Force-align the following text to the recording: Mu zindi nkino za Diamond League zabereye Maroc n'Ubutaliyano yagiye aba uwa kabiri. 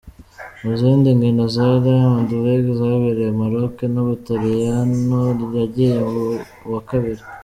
Mu 0.63 0.73
zindi 0.79 1.07
nkino 1.17 1.43
za 1.55 1.67
Diamond 1.83 2.29
League 2.45 2.71
zabereye 2.79 3.31
Maroc 3.39 3.75
n'Ubutaliyano 3.93 5.19
yagiye 5.57 5.93
aba 6.01 6.21
uwa 6.67 6.81
kabiri. 6.89 7.21